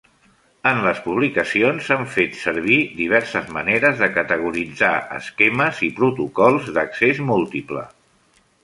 [0.67, 4.93] En les publicacions s'han fet servir diverses maneres de categoritzar
[5.23, 7.89] esquemes i protocols d'accés múltiple.